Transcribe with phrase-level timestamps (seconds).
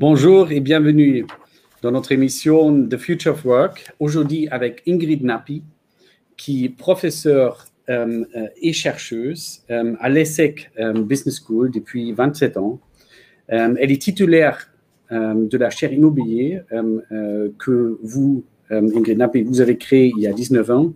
[0.00, 1.26] Bonjour et bienvenue
[1.82, 3.92] dans notre émission The Future of Work.
[3.98, 5.64] Aujourd'hui avec Ingrid Nappi,
[6.36, 10.70] qui est professeure euh, euh, et chercheuse euh, à l'ESSEC
[11.04, 12.78] Business School depuis 27 ans.
[13.48, 14.70] elle est titulaire
[15.10, 16.60] de la chaire immobilier
[17.58, 20.92] que vous, Ingrid Nappi, vous avez créée il y a 19 ans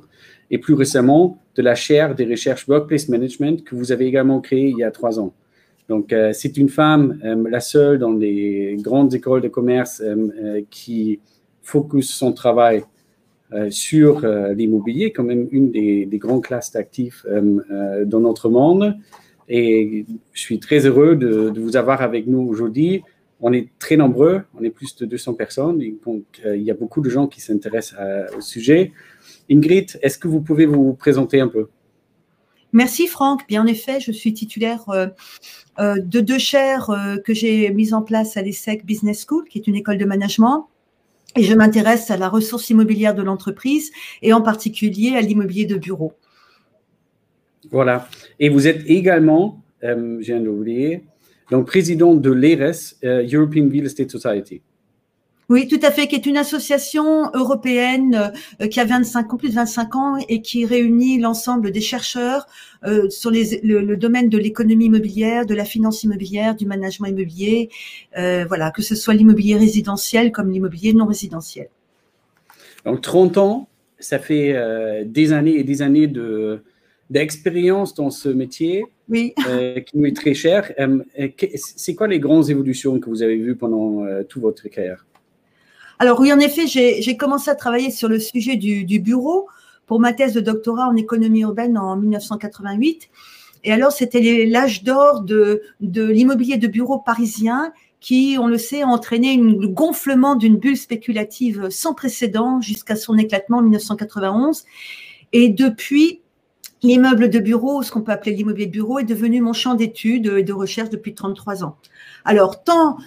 [0.53, 4.69] et plus récemment de la chaire des recherches Workplace Management que vous avez également créée
[4.69, 5.35] il y a trois ans.
[5.93, 10.63] Donc, euh, c'est une femme, euh, la seule dans les grandes écoles de commerce euh,
[10.71, 11.21] qui
[11.61, 12.83] focus son travail
[13.69, 17.27] sur l'immobilier, quand même une des, grandes classes d'actifs
[18.07, 18.97] dans notre monde.
[19.47, 23.03] Et je suis très heureux de, vous avoir avec nous aujourd'hui.
[23.43, 27.03] On est très nombreux, on est plus de 200 personnes, donc il y a beaucoup
[27.03, 28.01] de gens qui s'intéressent
[28.35, 28.93] au sujet.
[29.51, 31.67] Ingrid, est-ce que vous pouvez vous présenter un peu?
[32.73, 33.47] Merci Franck.
[33.49, 35.09] Bien en effet, je suis titulaire euh,
[35.79, 39.59] euh, de deux chaires euh, que j'ai mises en place à l'ESSEC Business School, qui
[39.59, 40.69] est une école de management.
[41.37, 43.91] Et je m'intéresse à la ressource immobilière de l'entreprise
[44.23, 46.13] et en particulier à l'immobilier de bureau.
[47.71, 48.09] Voilà.
[48.39, 51.05] Et vous êtes également, je viens d'oublier,
[51.51, 54.61] donc président de l'ERES, European Real Estate Society.
[55.53, 59.51] Oui, tout à fait, qui est une association européenne euh, qui a 25 ans, plus
[59.51, 62.47] de 25 ans et qui réunit l'ensemble des chercheurs
[62.87, 67.69] euh, sur le, domaine de l'économie immobilière, de la finance immobilière, du management immobilier,
[68.17, 71.69] euh, voilà, que ce soit l'immobilier résidentiel comme l'immobilier non résidentiel.
[72.87, 74.57] Donc 30 ans, ça fait
[75.05, 76.63] des années et des années de
[77.11, 79.35] d'expérience dans ce métier oui.
[79.37, 80.73] qui nous est très cher.
[81.57, 85.05] c'est quoi les grandes évolutions que vous avez vues pendant toute votre carrière?
[86.03, 89.47] Alors oui, en effet, j'ai commencé à travailler sur le sujet du, bureau
[89.87, 93.09] pour ma thèse de doctorat en économie urbaine en 1988.
[93.63, 98.89] Et alors, c'était l'âge d'or de, l'immobilier de bureau parisien qui, on le sait, a
[98.89, 104.65] entraîné un gonflement d'une bulle spéculative sans précédent jusqu'à son éclatement en 1991.
[105.33, 106.21] Et depuis,
[106.83, 110.27] l'immeuble de bureau, ce qu'on peut appeler l'immobilier de bureau, est devenu mon champ d'études
[110.27, 111.77] et de recherche depuis 33 ans.
[112.25, 112.99] Alors, tant,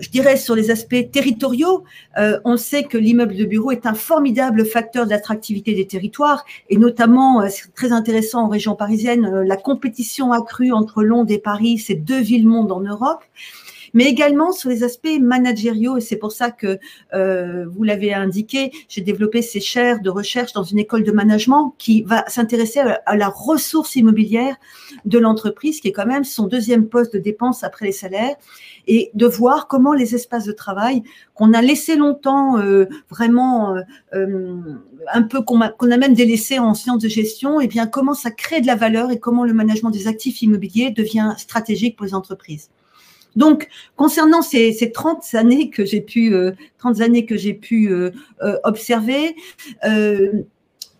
[0.00, 1.84] je dirais, sur les aspects territoriaux,
[2.18, 6.76] euh, on sait que l'immeuble de bureau est un formidable facteur d'attractivité des territoires, et
[6.76, 11.38] notamment, euh, c'est très intéressant en région parisienne, euh, la compétition accrue entre Londres et
[11.38, 13.22] Paris, ces deux villes-mondes en Europe
[13.94, 15.96] mais également sur les aspects managériaux.
[15.96, 16.78] Et c'est pour ça que,
[17.14, 21.74] euh, vous l'avez indiqué, j'ai développé ces chaires de recherche dans une école de management
[21.78, 24.56] qui va s'intéresser à, la ressource immobilière
[25.04, 28.36] de l'entreprise, qui est quand même son deuxième poste de dépense après les salaires,
[28.86, 31.02] et de voir comment les espaces de travail
[31.34, 33.76] qu'on a laissé longtemps euh, vraiment
[34.14, 34.60] euh,
[35.12, 38.14] un peu qu'on a, a, même délaissé en sciences de gestion, et eh bien comment
[38.14, 42.06] ça crée de la valeur et comment le management des actifs immobiliers devient stratégique pour
[42.06, 42.70] les entreprises.
[43.36, 47.88] Donc, concernant ces, ces 30 années que j'ai pu, euh, 30 années que j'ai pu
[47.88, 48.10] euh,
[48.42, 49.36] euh, observer,
[49.84, 50.42] euh,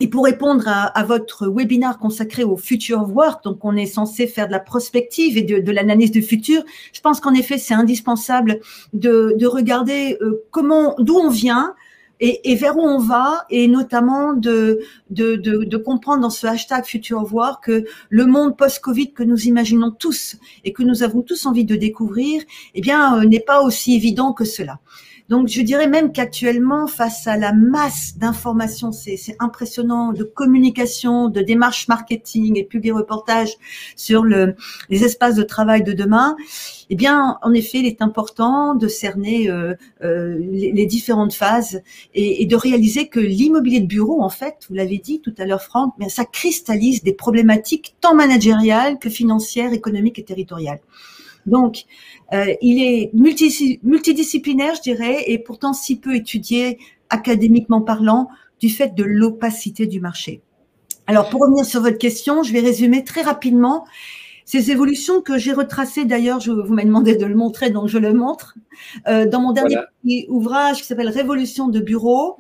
[0.01, 4.49] et pour répondre à, votre webinaire consacré au future work, donc on est censé faire
[4.49, 6.63] de la prospective et de, de l'analyse du futur,
[6.93, 8.59] je pense qu'en effet c'est indispensable
[8.93, 10.19] de, de regarder
[10.51, 11.77] comment, d'où on vient,
[12.21, 14.81] et, vers où on va, et notamment de,
[15.85, 20.73] comprendre dans ce hashtag Future Voir que le monde post-Covid que nous imaginons tous et
[20.73, 22.43] que nous avons tous envie de découvrir,
[22.75, 24.81] eh bien, euh, n'est pas aussi évident que cela.
[25.31, 31.41] Donc, je dirais même qu'actuellement, face à la masse d'informations, c'est impressionnant, de communication, de
[31.41, 33.55] démarches marketing et publier reportages
[33.97, 34.55] sur le,
[34.91, 36.37] les espaces de travail de demain,
[36.91, 41.81] eh bien, en effet, il est important de cerner euh, euh, les, différentes phases
[42.13, 45.47] et, et de réaliser que l'immobilier de bureau, en fait, vous l'avez dit tout à
[45.47, 50.81] l'heure, Franck, mais ça cristallise des problématiques tant managériales que financières, économiques et territoriales.
[51.47, 51.85] Donc,
[52.33, 56.79] euh, il est multidisciplinaire, je dirais, et pourtant si peu étudié
[57.11, 58.29] académiquement parlant
[58.61, 60.41] du fait de l'opacité du marché.
[61.07, 63.85] Alors, pour revenir sur votre question, je vais résumer très rapidement
[64.47, 66.05] ces évolutions que j'ai retracées.
[66.05, 68.55] D'ailleurs, je vous m'avez demandé de le montrer, donc je le montre
[69.07, 69.79] euh, dans mon dernier
[70.29, 72.37] ouvrage qui s'appelle Révolution de bureau.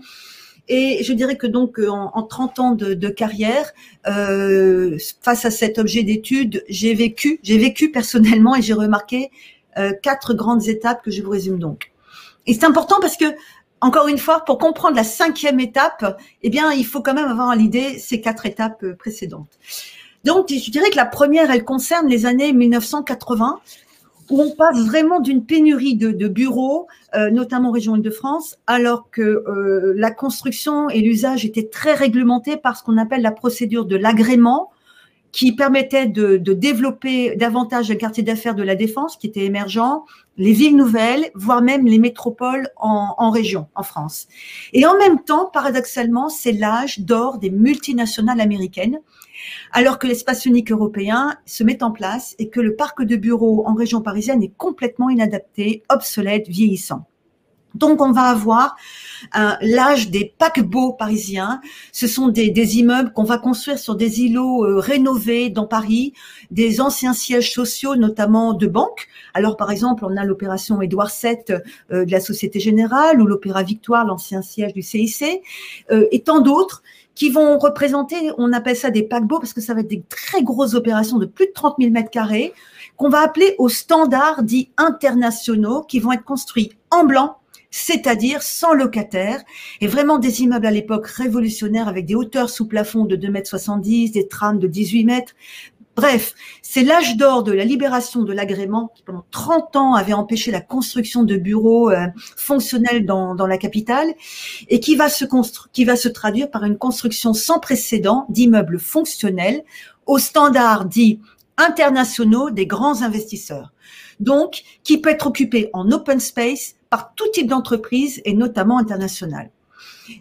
[0.68, 3.70] Et je dirais que donc en, en 30 ans de, de carrière,
[4.06, 9.30] euh, face à cet objet d'étude, j'ai vécu, j'ai vécu personnellement et j'ai remarqué
[9.78, 11.92] euh, quatre grandes étapes que je vous résume donc.
[12.46, 13.26] Et c'est important parce que
[13.80, 17.50] encore une fois, pour comprendre la cinquième étape, eh bien, il faut quand même avoir
[17.50, 19.58] à l'idée ces quatre étapes euh, précédentes.
[20.24, 23.60] Donc, je dirais que la première, elle concerne les années 1980
[24.30, 29.20] où on passe vraiment d'une pénurie de, bureaux, euh, notamment en région Île-de-France, alors que
[29.20, 33.96] euh, la construction et l'usage étaient très réglementés par ce qu'on appelle la procédure de
[33.96, 34.70] l'agrément,
[35.34, 40.04] qui permettait de, développer davantage un quartier d'affaires de la défense qui était émergent,
[40.36, 44.28] les villes nouvelles, voire même les métropoles en, en région, en France.
[44.72, 49.00] Et en même temps, paradoxalement, c'est l'âge d'or des multinationales américaines,
[49.72, 53.64] alors que l'espace unique européen se met en place et que le parc de bureaux
[53.66, 57.06] en région parisienne est complètement inadapté, obsolète, vieillissant.
[57.74, 58.76] Donc, on va avoir
[59.36, 61.60] euh, l'âge des paquebots parisiens.
[61.92, 66.12] Ce sont des, immeubles qu'on va construire sur des îlots euh, rénovés dans Paris,
[66.50, 69.08] des anciens sièges sociaux, notamment de banques.
[69.34, 71.36] Alors, par exemple, on a l'opération Édouard VII
[71.90, 75.24] euh, de la Société Générale ou l'Opéra Victoire, l'ancien siège du CIC,
[75.90, 76.82] et tant d'autres
[77.14, 80.42] qui vont représenter, on appelle ça des paquebots parce que ça va être des très
[80.42, 82.52] grosses opérations de plus de 30 000 mètres carrés
[82.96, 87.38] qu'on va appeler aux standards dits internationaux qui vont être construits en blanc
[87.76, 89.42] c'est-à-dire sans locataire,
[89.80, 94.10] et vraiment des immeubles à l'époque révolutionnaires avec des hauteurs sous plafond de 2,70 m,
[94.12, 95.32] des trames de 18 mètres.
[95.96, 100.52] Bref, c'est l'âge d'or de la libération de l'agrément qui pendant 30 ans avait empêché
[100.52, 102.06] la construction de bureaux euh,
[102.36, 104.14] fonctionnels dans, dans, la capitale
[104.68, 105.24] et qui va, se
[105.72, 109.64] qui va se traduire par une construction sans précédent d'immeubles fonctionnels
[110.06, 111.18] aux standards dits
[111.56, 113.72] internationaux des grands investisseurs.
[114.20, 119.50] Donc, qui peut être occupé en open space, par tout type d'entreprise et notamment internationale.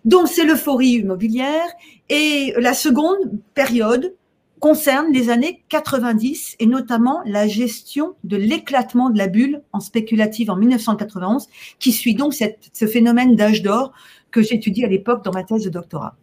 [0.06, 1.68] Donc c'est l'euphorie immobilière
[2.10, 3.20] et la seconde
[3.54, 4.16] période
[4.60, 10.50] concerne les années 90 et notamment la gestion de l'éclatement de la bulle en spéculative
[10.50, 11.46] en 1991
[11.78, 13.94] qui suit donc ce phénomène d'âge d'or
[14.32, 16.16] que j'étudie à l'époque dans ma thèse de doctorat.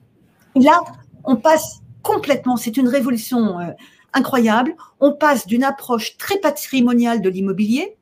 [0.56, 0.80] là,
[1.22, 3.66] on passe complètement, c'est une révolution euh,
[4.14, 7.94] incroyable, on passe d'une approche très patrimoniale de l'immobilier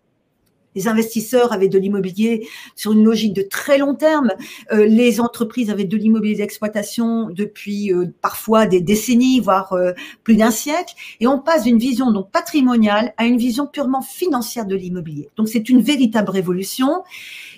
[0.74, 4.32] les investisseurs avaient de l'immobilier sur une logique de très long terme.
[4.72, 9.92] Euh, les entreprises avaient de l'immobilier d'exploitation depuis euh, parfois des décennies, voire euh,
[10.24, 10.94] plus d'un siècle.
[11.20, 15.30] Et on passe d'une vision donc patrimoniale à une vision purement financière de l'immobilier.
[15.36, 17.02] Donc c'est une véritable révolution.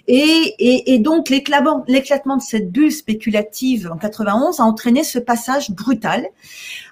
[0.09, 5.71] Et, et, et donc l'éclatement de cette bulle spéculative en 91 a entraîné ce passage
[5.71, 6.27] brutal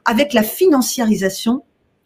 [0.04, 1.62] avec la financiarisation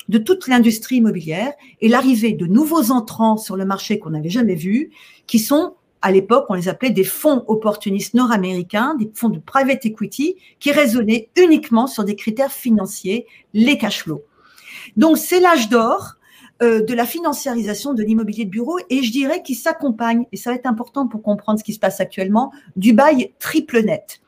[0.09, 4.55] de toute l'industrie immobilière et l'arrivée de nouveaux entrants sur le marché qu'on n'avait jamais
[4.55, 4.91] vus,
[5.27, 9.87] qui sont à l'époque, on les appelait des fonds opportunistes nord-américains, des fonds de private
[9.87, 14.23] equity, qui raisonnaient uniquement sur des critères financiers, les cash flows.
[14.97, 16.17] Donc, c'est l'âge d'or
[16.63, 20.51] euh, de la financiarisation de l'immobilier de bureau et je dirais qu'il s'accompagne, et ça
[20.51, 24.21] va être important pour comprendre ce qui se passe actuellement, du bail triple net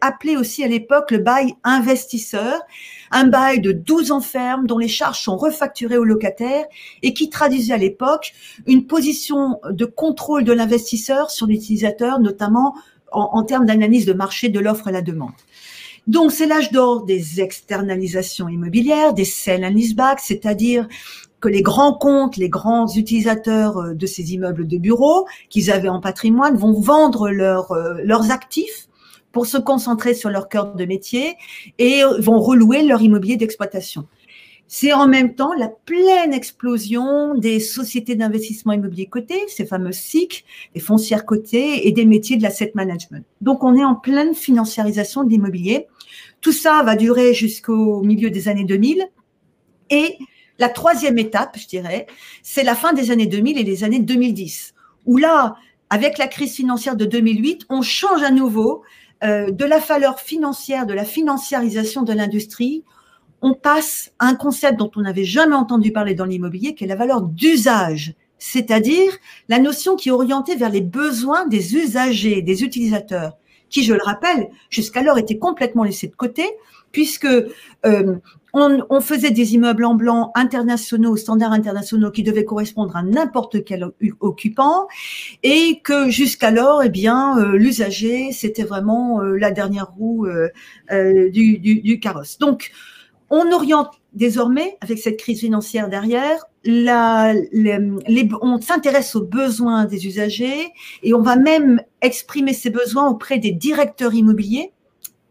[0.00, 2.60] appelé aussi à l'époque le bail investisseur,
[3.10, 6.64] un bail de 12 ans ferme dont les charges sont refacturées aux locataires
[7.02, 8.32] et qui traduisait à l'époque
[8.66, 12.74] une position de contrôle de l'investisseur sur l'utilisateur, notamment
[13.12, 15.32] en, termes d'analyse de marché de l'offre et la demande.
[16.06, 20.86] Donc, c'est l'âge d'or des externalisations immobilières, des sell and leaseback, c'est-à-dire
[21.40, 25.88] que les grands comptes, les grands utilisateurs euh, de ces immeubles de bureaux qu'ils avaient
[25.88, 28.88] en patrimoine vont vendre euh, leurs actifs
[29.36, 31.36] pour se concentrer sur leur cœur de métier
[31.78, 34.08] et vont relouer leur immobilier d'exploitation.
[34.66, 40.46] C'est en même temps la pleine explosion des sociétés d'investissement immobilier cotées, ces fameuses SIC,
[40.72, 43.26] des foncières cotées et des métiers de l'asset management.
[43.42, 45.86] Donc on est en pleine financiarisation de l'immobilier.
[46.40, 49.06] Tout ça va durer jusqu'au milieu des années 2000
[49.90, 50.16] et
[50.58, 52.06] la troisième étape, je dirais,
[52.42, 54.72] c'est la fin des années 2000 et les années 2010,
[55.04, 55.56] où là,
[55.90, 58.82] avec la crise financière de 2008, on change à nouveau
[59.22, 62.84] de la valeur financière, de la financiarisation de l'industrie,
[63.42, 66.88] on passe à un concept dont on n'avait jamais entendu parler dans l'immobilier, qui est
[66.88, 69.12] la valeur d'usage, c'est-à-dire
[69.48, 73.36] la notion qui est orientée vers les besoins des usagers, des utilisateurs,
[73.68, 76.44] qui, je le rappelle, jusqu'alors étaient complètement laissés de côté,
[76.92, 78.16] puisque euh,
[78.56, 83.90] on, faisait des immeubles en blanc internationaux, standards internationaux, qui devaient correspondre à n'importe quel
[84.20, 84.88] occupant,
[85.42, 90.48] et que jusqu'alors, eh bien, euh, l'usager, c'était vraiment euh, la dernière roue euh,
[91.30, 92.38] du, carrosse.
[92.38, 92.70] Donc,
[93.28, 100.72] on oriente désormais, avec cette crise financière derrière, on s'intéresse aux besoins des usagers
[101.02, 104.72] et on va même exprimer ces besoins auprès des directeurs immobiliers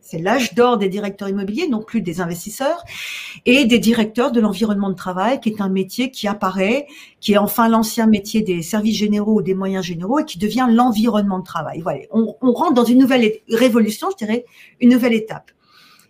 [0.06, 2.84] c'est l'âge d'or des directeurs immobiliers, non plus des investisseurs,
[3.48, 6.86] et des directeurs de l'environnement de travail, qui est un métier qui apparaît,
[7.20, 10.68] qui est enfin l'ancien métier des services généraux ou des moyens généraux, et qui devient
[10.70, 11.82] l'environnement de travail.
[11.82, 14.46] Voilà, on, rentre dans une nouvelle révolution, je dirais,
[14.80, 15.50] une nouvelle étape.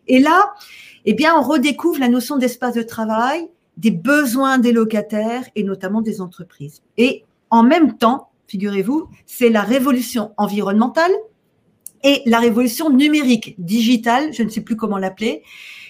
[0.09, 0.53] Et là,
[1.05, 3.47] eh bien, on redécouvre la notion d'espace de travail,
[3.77, 6.81] des besoins des locataires et notamment des entreprises.
[6.97, 11.11] Et en même temps, figurez-vous, c'est la révolution environnementale,
[12.05, 15.41] et la révolution numérique, digitale, je ne sais plus comment l'appeler.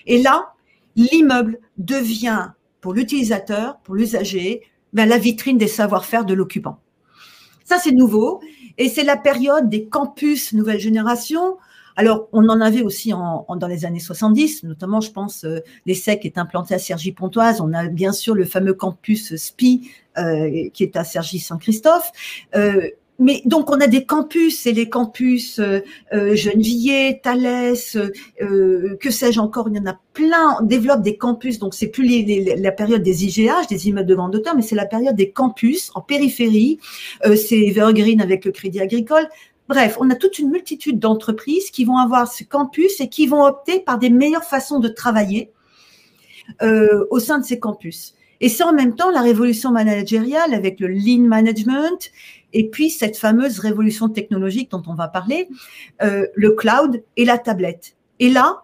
[0.07, 0.53] Et là,
[0.95, 4.61] l'immeuble devient pour l'utilisateur, pour l'usager,
[4.93, 6.79] ben, la vitrine des savoir-faire de l'occupant.
[7.65, 8.41] Ça, c'est nouveau.
[8.77, 11.57] Et c'est la période des campus nouvelle génération.
[11.97, 16.25] Alors, on en avait aussi en, dans les années 70, notamment, je pense, euh, l'ESSEC
[16.25, 17.59] est implanté à Cergy-Pontoise.
[17.59, 22.11] On a bien sûr le fameux campus SPI euh, qui est à Cergy-Saint-Christophe.
[22.55, 25.79] Euh, mais donc on a des campus et les campus euh,
[26.13, 27.97] euh Gennevilliers, Thalès,
[28.41, 30.57] euh, que sais-je encore, il y en a plein.
[30.59, 32.25] On développe des campus, donc c'est plus
[32.57, 35.91] la période des IGH, des immeubles de grande hauteur, mais c'est la période des campus
[35.95, 36.79] en périphérie.
[37.25, 39.27] Euh, c'est Evergreen avec le Crédit Agricole.
[39.67, 43.43] Bref, on a toute une multitude d'entreprises qui vont avoir ce campus et qui vont
[43.43, 45.51] opter par des meilleures façons de travailler
[46.61, 48.13] euh, au sein de ces campus.
[48.41, 52.11] Et c'est en même temps la révolution managériale avec le lean management
[52.55, 55.49] et puis cette fameuse révolution technologique dont on va parler,
[56.01, 57.97] euh, le cloud et la tablette.
[58.19, 58.63] Et là,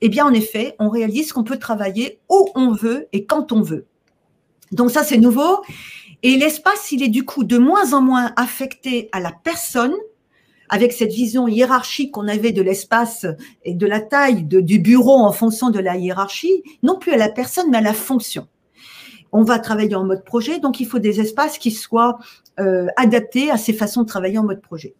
[0.00, 3.60] eh bien, en effet, on réalise qu'on peut travailler où on veut et quand on
[3.60, 3.86] veut.
[4.72, 5.62] Donc ça, c'est nouveau.
[6.22, 9.94] Et l'espace, il est du coup de moins en moins affecté à la personne,
[10.70, 13.26] avec cette vision hiérarchique qu'on avait de l'espace
[13.64, 17.28] et de la taille du bureau en fonction de la hiérarchie, non plus à la
[17.28, 18.48] personne, mais à la fonction.
[19.32, 22.18] On va travailler en mode projet, donc il faut des espaces qui soient
[22.60, 24.94] euh, adaptés à ces façons de travailler en mode projet.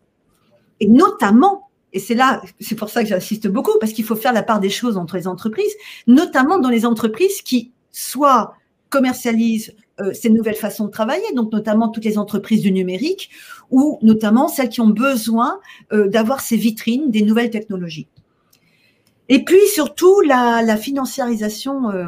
[0.80, 4.32] Et notamment, et c'est là, c'est pour ça que j'insiste beaucoup, parce qu'il faut faire
[4.32, 5.72] la part des choses entre les entreprises,
[6.06, 8.54] notamment dans les entreprises qui soit
[8.90, 13.30] commercialisent euh, ces nouvelles façons de travailler, donc notamment toutes les entreprises du numérique,
[13.70, 15.58] ou notamment celles qui ont besoin
[15.92, 18.08] euh, d'avoir ces vitrines des nouvelles technologies.
[19.28, 22.06] Et puis surtout, la, la financiarisation euh,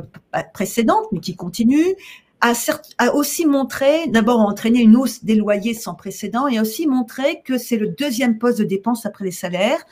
[0.55, 1.97] précédente, mais qui continue,
[2.41, 2.53] a,
[2.99, 7.59] a aussi montré, d'abord entraîné une hausse des loyers sans précédent, et aussi montré que
[7.59, 9.85] c'est le deuxième poste de dépense après les salaires.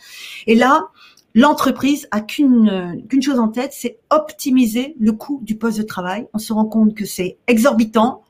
[0.47, 0.89] Et là,
[1.35, 6.29] l'entreprise a qu'une qu'une chose en tête, c'est optimiser le coût du poste de travail.
[6.33, 8.23] On se rend compte que c'est exorbitant,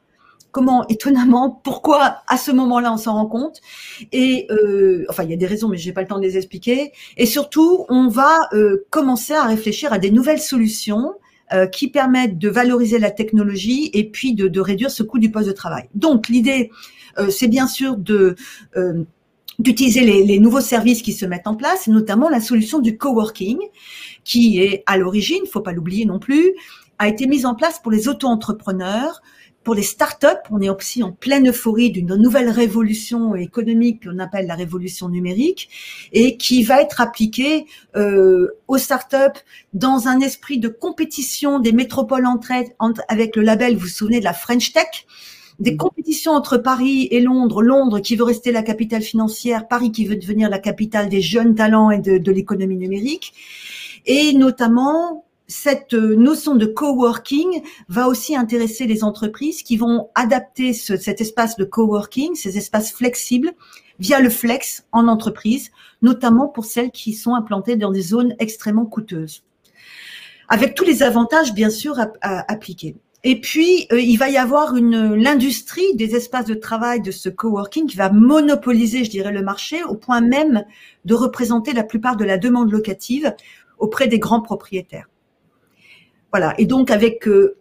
[0.57, 3.61] comment étonnamment, pourquoi à ce moment-là on s'en rend compte.
[4.11, 6.39] Et euh, enfin, il y a des raisons, mais j'ai pas le temps de les
[6.39, 6.93] expliquer.
[7.19, 11.13] Et surtout, on va euh, commencer à réfléchir à des nouvelles solutions
[11.53, 15.49] euh, qui permettent de valoriser la technologie et puis de, réduire ce coût du poste
[15.49, 15.91] de travail.
[15.95, 16.71] Donc l'idée,
[17.29, 18.35] c'est bien sûr de
[19.59, 23.59] d'utiliser les, nouveaux services qui se mettent en place, notamment la solution du coworking,
[24.25, 26.55] qui est à l'origine, faut pas l'oublier non plus,
[26.99, 29.23] a été mise en place pour les auto-entrepreneurs
[29.67, 34.47] pour les startups, on est aussi en pleine euphorie d'une nouvelle révolution économique qu'on appelle
[34.47, 35.69] la révolution numérique
[36.13, 39.41] et qui va être appliquée euh, aux startups
[39.75, 42.77] dans un esprit de compétition des métropoles entre elles,
[43.09, 44.87] avec le label, vous vous souvenez de la French Tech
[45.59, 45.79] des mmh.
[45.79, 50.15] compétitions entre Paris et Londres, Londres qui veut rester la capitale financière, Paris qui veut
[50.15, 53.33] devenir la capitale des jeunes talents et de, de l'économie numérique,
[54.05, 60.73] et notamment cette euh, notion de coworking va aussi intéresser les entreprises qui vont adapter
[60.73, 63.53] cet espace de coworking, ces espaces flexibles,
[63.99, 65.71] via le flex en entreprise,
[66.03, 69.43] notamment pour celles qui sont implantées dans des zones extrêmement coûteuses.
[70.49, 72.97] Avec tous les avantages, bien sûr, à, appliquer.
[73.25, 77.29] Et puis, euh, il va y avoir une l'industrie des espaces de travail de ce
[77.29, 80.65] coworking qui va monopoliser, je dirais, le marché au point même
[81.05, 83.35] de représenter la plupart de la demande locative
[83.79, 85.09] auprès des grands propriétaires.
[86.37, 86.53] Voilà.
[86.59, 87.57] Et donc avec euh,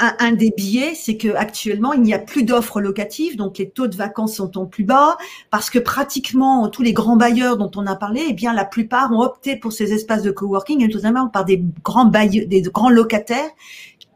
[0.00, 3.86] un, des biais, c'est que actuellement il n'y a plus d'offres locatives, donc les taux
[3.86, 5.16] de vacances sont en plus bas,
[5.52, 9.12] parce que pratiquement tous les grands bailleurs dont on a parlé, eh bien la plupart
[9.12, 12.90] ont opté pour ces espaces de coworking, et notamment par des grands bailleurs, des grands
[12.90, 13.48] locataires,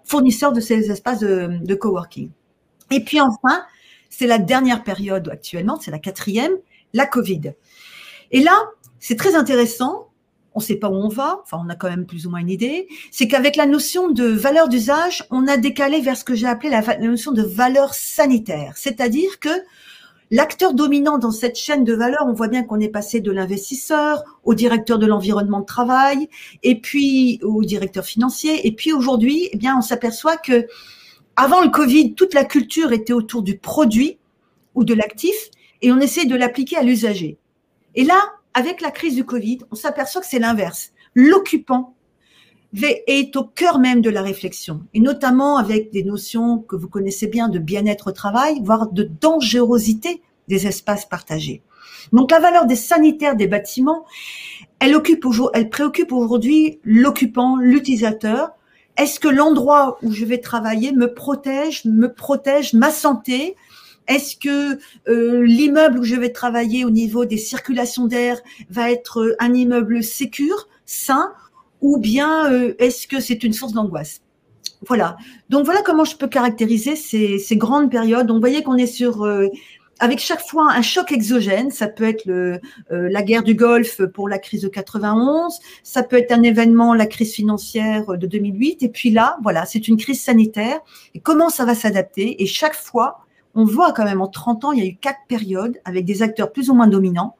[0.02, 2.30] fournisseurs de ces espaces de, de coworking.
[2.90, 3.62] Et puis enfin,
[4.08, 6.54] c'est la dernière période actuellement, c'est la quatrième,
[6.94, 7.52] la Covid.
[8.32, 8.58] Et là,
[8.98, 10.09] c'est très intéressant
[10.54, 12.40] on ne sait pas où on va, enfin on a quand même plus ou moins
[12.40, 16.34] une idée, c'est qu'avec la notion de valeur d'usage, on a décalé vers ce que
[16.34, 19.50] j'ai appelé la, notion de valeur sanitaire, c'est-à-dire que
[20.32, 24.24] l'acteur dominant dans cette chaîne de valeur, on voit bien qu'on est passé de l'investisseur
[24.44, 26.28] au directeur de l'environnement de travail,
[26.62, 30.66] et puis au directeur financier, et puis aujourd'hui, eh bien on s'aperçoit que
[31.36, 34.18] avant le Covid, toute la culture était autour du produit
[34.74, 35.50] ou de l'actif,
[35.82, 37.38] et on essaie de l'appliquer à l'usager.
[37.94, 38.20] Et là,
[38.54, 40.92] avec la crise du Covid, on s'aperçoit que c'est l'inverse.
[41.14, 41.94] L'occupant
[42.74, 47.26] est au cœur même de la réflexion, et notamment avec des notions que vous connaissez
[47.26, 51.62] bien de bien-être au travail, voire de dangerosité des espaces partagés.
[52.12, 54.04] Donc la valeur des sanitaires des bâtiments,
[54.78, 58.50] elle, occupe, elle préoccupe aujourd'hui l'occupant, l'utilisateur.
[58.96, 63.56] Est-ce que l'endroit où je vais travailler me protège, me protège ma santé,
[64.10, 69.20] est-ce que euh, l'immeuble où je vais travailler au niveau des circulations d'air va être
[69.20, 71.32] euh, un immeuble sécure, sain
[71.80, 74.20] ou bien euh, est-ce que c'est une source d'angoisse?
[74.88, 75.16] Voilà.
[75.48, 78.26] Donc voilà comment je peux caractériser ces, grandes périodes.
[78.26, 79.28] Donc vous voyez qu'on est sur
[79.98, 81.70] avec chaque fois un choc exogène.
[81.70, 82.24] Ça peut être
[82.90, 87.04] la guerre du Golfe pour la crise de 91, ça peut être un événement, la
[87.04, 90.80] crise financière de 2008, et puis là, voilà, c'est une crise sanitaire.
[91.14, 92.42] Et comment ça va s'adapter?
[92.42, 95.20] Et chaque fois, on voit quand même en 30 ans, il y a eu quatre
[95.28, 97.36] périodes avec des acteurs plus ou moins dominants.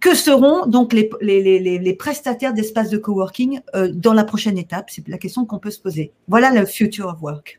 [0.00, 4.58] Que seront donc les, les, les, les prestataires d'espaces de coworking euh, dans la prochaine
[4.58, 4.90] étape?
[4.90, 6.12] C'est la question qu'on peut se poser.
[6.28, 7.58] Voilà le future of work.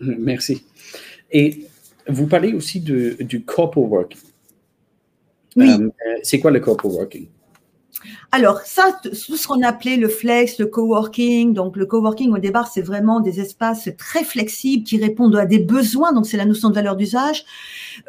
[0.00, 0.62] Merci.
[1.30, 1.66] Et
[2.06, 4.20] vous parlez aussi de, du corporate working.
[5.56, 5.70] Oui.
[5.70, 5.88] Euh,
[6.22, 7.28] c'est quoi le corporate working?
[8.30, 11.54] Alors, ça, tout ce qu'on appelait le flex, le coworking.
[11.54, 15.58] Donc, le coworking, au départ, c'est vraiment des espaces très flexibles qui répondent à des
[15.58, 16.12] besoins.
[16.12, 17.44] Donc, c'est la notion de valeur d'usage,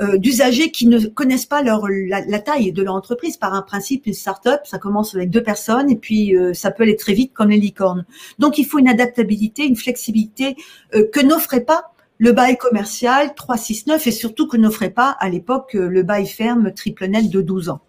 [0.01, 3.37] euh, d'usagers qui ne connaissent pas leur, la, taille de leur entreprise.
[3.37, 6.83] Par un principe, une start-up, ça commence avec deux personnes et puis euh, ça peut
[6.83, 8.05] aller très vite comme les licornes.
[8.39, 10.55] Donc, il faut une adaptabilité, une flexibilité
[10.95, 15.75] euh, que n'offrait pas le bail commercial 369 et surtout que n'offrait pas à l'époque
[15.75, 17.81] euh, le bail ferme triple net de 12 ans.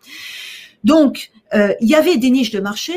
[0.85, 2.95] Donc, il y avait des niches de marché.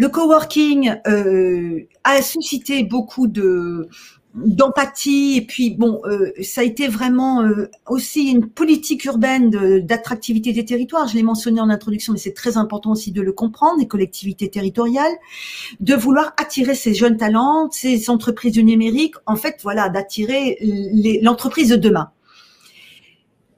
[0.00, 3.88] Le coworking euh, a suscité beaucoup de,
[4.34, 5.36] d'empathie.
[5.36, 10.64] Et puis bon euh, ça a été vraiment euh, aussi une politique urbaine d'attractivité des
[10.64, 11.08] territoires.
[11.08, 14.48] Je l'ai mentionné en introduction mais c'est très important aussi de le comprendre les collectivités
[14.48, 15.12] territoriales
[15.80, 20.58] de vouloir attirer ces jeunes talents ces entreprises du numérique en fait voilà d'attirer
[21.22, 22.10] l'entreprise de demain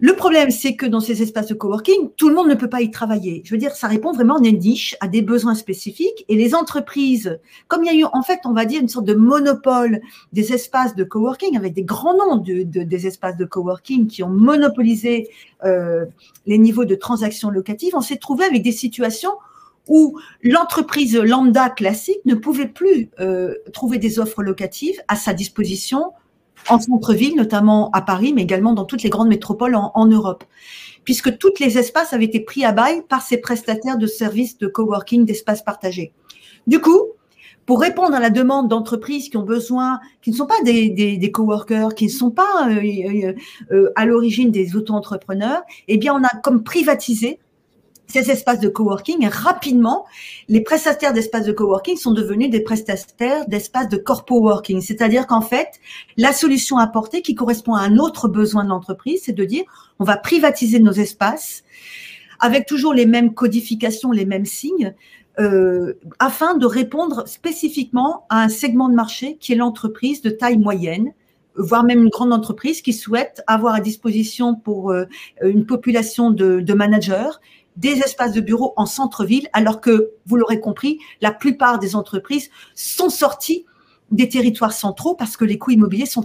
[0.04, 2.80] le problème, c'est que dans ces espaces de coworking, tout le monde ne peut pas
[2.80, 3.40] y travailler.
[3.44, 6.24] Je veux dire, ça répond vraiment à une niche, à des besoins spécifiques.
[6.28, 9.06] Et les entreprises, comme il y a eu, en fait, on va dire, une sorte
[9.06, 10.00] de monopole
[10.32, 14.28] des espaces de coworking, avec des grands noms de, des espaces de coworking qui ont
[14.28, 15.28] monopolisé
[15.64, 16.04] euh,
[16.46, 19.34] les niveaux de transactions locatives, on s'est trouvé avec des situations
[19.86, 26.12] où l'entreprise lambda classique ne pouvait plus euh, trouver des offres locatives à sa disposition
[26.68, 30.44] en centre-ville, notamment à Paris, mais également dans toutes les grandes métropoles en, Europe,
[31.04, 34.66] puisque tous les espaces avaient été pris à bail par ces prestataires de services de
[34.66, 36.12] coworking, d'espaces partagés.
[36.66, 37.00] Du coup,
[37.66, 41.94] pour répondre à la demande d'entreprises qui ont besoin, qui ne sont pas des, coworkers,
[41.94, 43.32] qui ne sont pas euh, euh,
[43.70, 47.38] euh, à l'origine des auto-entrepreneurs, eh bien, on a comme privatisé
[48.06, 50.04] ces espaces de coworking, rapidement,
[50.48, 54.80] les prestataires d'espaces de coworking sont devenus des prestataires d'espaces de corpo working.
[54.80, 55.80] C'est-à-dire qu'en fait,
[56.16, 59.64] la solution apportée qui correspond à un autre besoin de l'entreprise, c'est de dire,
[59.98, 61.64] on va privatiser nos espaces
[62.38, 64.94] avec toujours les mêmes codifications, les mêmes signes,
[65.38, 70.58] euh, afin de répondre spécifiquement à un segment de marché qui est l'entreprise de taille
[70.58, 71.14] moyenne,
[71.56, 75.04] voire même une grande entreprise qui souhaite avoir à disposition pour euh,
[75.42, 77.30] une population de, de managers
[77.76, 82.50] des espaces de bureaux en centre-ville, alors que, vous l'aurez compris, la plupart des entreprises
[82.74, 83.64] sont sorties
[84.10, 86.24] des territoires centraux parce que les coûts immobiliers sont,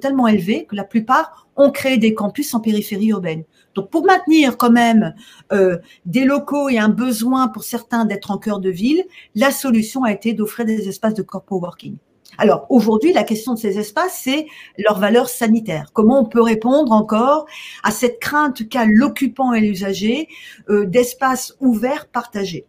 [0.00, 3.44] tellement élevés que la plupart ont créé des campus en périphérie urbaine.
[3.74, 5.14] Donc, pour maintenir quand même
[5.52, 9.04] euh, des locaux et un besoin pour certains d'être en cœur de ville,
[9.34, 11.96] la solution a été d'offrir des espaces de corpo working.
[12.38, 14.46] Alors aujourd'hui, la question de ces espaces, c'est
[14.78, 15.90] leur valeur sanitaire.
[15.92, 17.46] Comment on peut répondre encore
[17.82, 20.28] à cette crainte qu'a l'occupant et l'usager
[20.68, 22.66] euh, d'espaces ouverts partagés?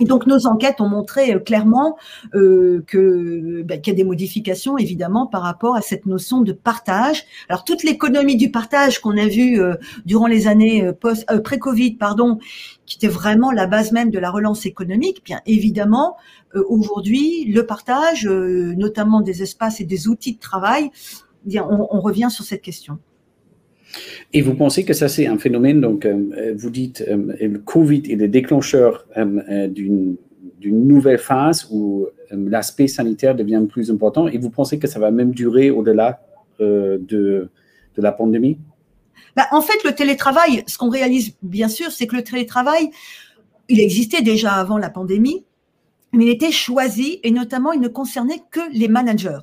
[0.00, 1.96] Et donc nos enquêtes ont montré euh, clairement
[2.34, 6.52] euh, que ben, qu'il y a des modifications évidemment par rapport à cette notion de
[6.52, 7.24] partage.
[7.48, 9.74] Alors toute l'économie du partage qu'on a vu euh,
[10.04, 12.38] durant les années euh, post euh, pré-Covid, pardon,
[12.86, 16.16] qui était vraiment la base même de la relance économique, bien évidemment
[16.68, 20.90] aujourd'hui le partage, notamment des espaces et des outils de travail,
[21.46, 22.98] bien on, on revient sur cette question.
[24.32, 28.02] Et vous pensez que ça, c'est un phénomène, donc euh, vous dites, euh, le Covid
[28.10, 30.16] est le déclencheur euh, d'une
[30.62, 34.28] nouvelle phase où l'aspect sanitaire devient plus important.
[34.28, 36.22] Et vous pensez que ça va même durer au-delà
[36.58, 37.50] de, de,
[37.96, 38.58] la pandémie?
[39.36, 42.90] Bah, En fait, le télétravail, ce qu'on réalise bien sûr, c'est que le télétravail,
[43.68, 45.44] il existait déjà avant la pandémie,
[46.12, 49.40] mais il était choisi et notamment il ne concernait que les managers.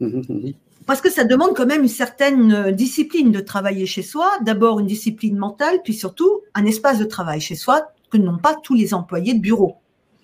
[0.00, 0.52] Mmh, mmh, mmh
[0.86, 4.30] parce que ça demande quand même une certaine euh, discipline de travailler chez soi.
[4.42, 8.54] D'abord une discipline mentale, puis surtout un espace de travail chez soi que n'ont pas
[8.54, 9.76] tous les employés de bureau.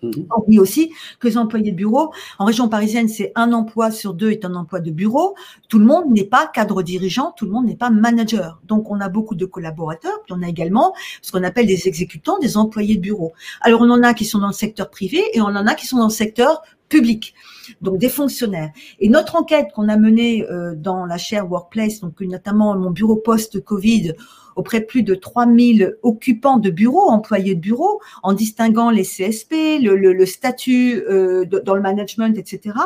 [0.04, 0.26] Mhm.
[0.36, 4.14] On dit aussi que les employés de bureau, en région parisienne, c'est un emploi sur
[4.14, 5.34] deux est un emploi de bureau.
[5.68, 8.60] Tout le monde n'est pas cadre dirigeant, tout le monde n'est pas manager.
[8.64, 12.38] Donc, on a beaucoup de collaborateurs, puis on a également ce qu'on appelle des exécutants,
[12.38, 13.32] des employés de bureau.
[13.60, 15.86] Alors, on en a qui sont dans le secteur privé et on en a qui
[15.86, 17.34] sont dans le secteur publics,
[17.80, 18.70] donc des fonctionnaires.
[19.00, 23.16] Et notre enquête qu'on a menée euh, dans la chaire Workplace, donc notamment mon bureau
[23.16, 24.12] post-Covid,
[24.56, 30.26] auprès plus de 3000 occupants de bureaux, employés de bureaux, en distinguant les CSP, le,
[30.26, 32.76] statut euh, dans le management, etc.,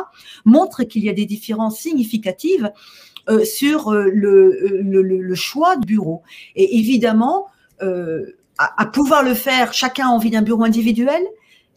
[0.45, 2.71] montre qu'il y a des différences significatives
[3.29, 6.23] euh, sur euh, le, choix de bureau.
[6.55, 7.47] Et évidemment,
[7.81, 11.21] à, à, pouvoir le faire, chacun a envie d'un bureau individuel,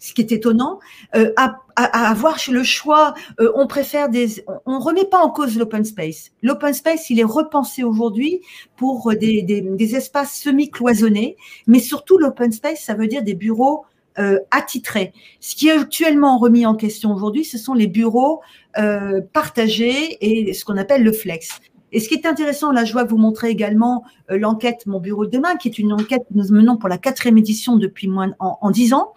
[0.03, 0.81] ce qui est étonnant,
[1.15, 5.57] euh, à, à, avoir le choix, euh, on préfère des, on, remet pas en cause
[5.57, 6.31] l'open space.
[6.43, 8.41] L'open space, il est repensé aujourd'hui
[8.77, 11.37] pour des, des, des espaces semi-cloisonnés,
[11.67, 13.85] mais surtout l'open space, ça veut dire des bureaux
[14.19, 15.15] euh, attitrés.
[15.41, 18.43] Ce qui est actuellement remis en question aujourd'hui, ce sont les bureaux
[18.77, 21.61] euh, partagés et ce qu'on appelle le flex.
[21.93, 25.25] Et ce qui est intéressant, là, je vois vous montrer également euh, l'enquête Mon bureau
[25.25, 28.33] de demain, qui est une enquête que nous menons pour la quatrième édition depuis moins
[28.39, 29.15] en dix ans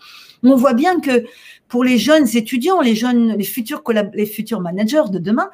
[0.52, 1.26] on voit bien que
[1.68, 3.44] pour les jeunes étudiants, les jeunes, les
[4.26, 5.50] futurs managers de demain,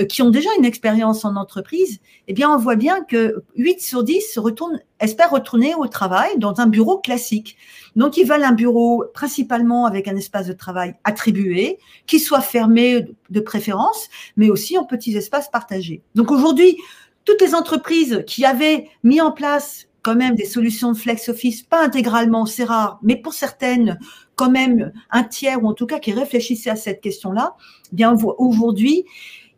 [0.00, 3.80] euh, qui ont déjà une expérience en entreprise, eh bien, on voit bien que 8
[3.80, 7.56] sur 10 se retournent, espèrent retourner au travail dans un bureau classique.
[7.96, 13.06] Donc, ils veulent un bureau principalement avec un espace de travail attribué, qui soit fermé
[13.28, 16.02] de préférence, mais aussi en petits espaces partagés.
[16.14, 16.76] Donc, aujourd'hui,
[17.24, 21.62] toutes les entreprises qui avaient mis en place quand même des solutions de flex office,
[21.62, 23.98] pas intégralement, c'est rare, mais pour certaines,
[24.34, 27.54] quand même un tiers ou en tout cas qui réfléchissait à cette question-là,
[27.92, 29.04] eh bien aujourd'hui,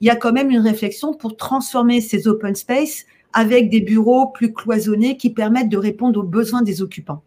[0.00, 4.26] il y a quand même une réflexion pour transformer ces open space avec des bureaux
[4.26, 7.22] plus cloisonnés qui permettent de répondre aux besoins des occupants.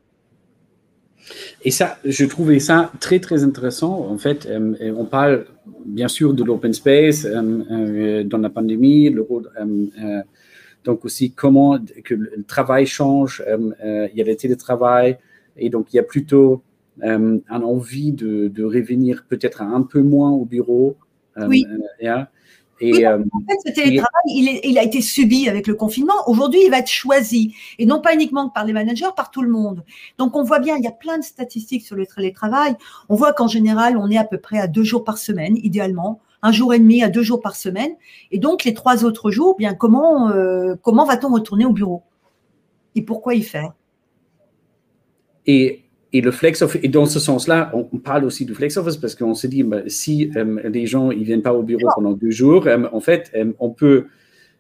[1.64, 4.08] Et ça, je trouvais ça très, très intéressant.
[4.10, 5.46] En fait, euh, on parle
[5.86, 9.50] bien sûr de l'open space euh, euh, dans la pandémie, le rôle
[10.86, 15.18] donc aussi comment que le travail change, euh, euh, il y a le télétravail
[15.58, 16.62] et donc il y a plutôt
[17.04, 20.96] euh, un envie de, de revenir peut-être un peu moins au bureau.
[21.38, 21.66] oui.
[22.82, 26.14] Et, en fait, ce télétravail, il, il, a été subi avec le confinement.
[26.28, 27.56] Aujourd'hui, il va être choisi.
[27.80, 29.86] Et non pas uniquement par les managers, par tout le monde.
[30.18, 32.76] Donc, on voit bien, il y a plein de statistiques sur le télétravail.
[33.08, 36.20] On voit qu'en général, on est à peu près à deux jours par semaine, idéalement
[36.46, 37.92] un jour et demi à deux jours par semaine.
[38.32, 42.04] Et donc, les trois autres jours, bien, comment, euh, comment va-t-on retourner au bureau?
[42.94, 43.74] Et pourquoi y faire?
[45.48, 45.82] Et,
[46.14, 49.16] et, le flex office, et dans ce sens-là, on, parle aussi du flex office parce
[49.16, 52.30] qu'on se dit, bah, si euh, les gens ils viennent pas au bureau pendant deux
[52.30, 54.06] jours, euh, en fait, on peut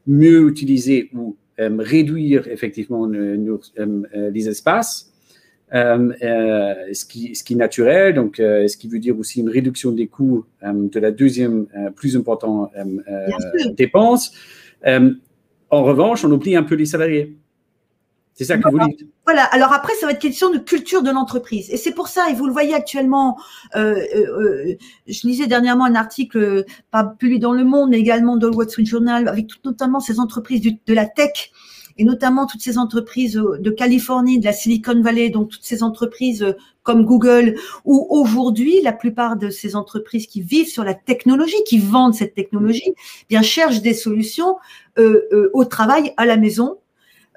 [0.07, 5.14] mieux utiliser ou réduire effectivement les espaces
[5.71, 9.91] ce, qui, ce qui est naturel, donc euh, ce qui veut dire aussi une réduction
[9.91, 12.71] des coûts de la deuxième plus importante
[13.77, 14.33] dépense.
[14.85, 17.35] en revanche, on oublie un peu les salariés.
[18.35, 19.07] C'est ça que vous dites.
[19.25, 19.43] Voilà.
[19.45, 21.69] Alors après, ça va être question de culture de l'entreprise.
[21.71, 23.39] Et c'est pour ça, et vous le voyez actuellement,
[23.77, 24.75] euh, euh,
[25.07, 28.69] je lisais dernièrement un article, pas publié dans Le Monde, mais également dans le Wall
[28.69, 31.51] Street Journal, avec tout, notamment ces entreprises de la tech
[31.97, 35.83] et notamment toutes ces entreprises euh, de Californie, de la Silicon Valley, donc toutes ces
[35.83, 36.53] entreprises euh,
[36.83, 41.79] comme Google, où aujourd'hui la plupart de ces entreprises qui vivent sur la technologie, qui
[41.79, 44.57] vendent cette technologie, eh bien cherchent des solutions
[44.99, 46.77] euh, au travail, à la maison.